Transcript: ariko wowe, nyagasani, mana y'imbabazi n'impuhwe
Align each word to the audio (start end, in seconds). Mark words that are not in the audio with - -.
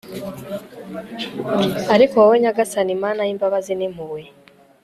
ariko 1.93 2.13
wowe, 2.17 2.37
nyagasani, 2.43 2.93
mana 3.03 3.21
y'imbabazi 3.27 3.73
n'impuhwe 3.75 4.21